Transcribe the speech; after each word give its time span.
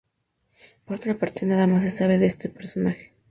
Por 0.85 0.95
otra 0.95 1.15
parte, 1.19 1.45
nada 1.45 1.67
más 1.67 1.83
se 1.83 1.91
sabe 1.91 2.17
de 2.17 2.25
este 2.25 2.49
personaje. 2.49 3.13